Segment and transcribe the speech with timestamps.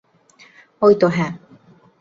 [0.81, 1.27] ওইতো, হ্যা।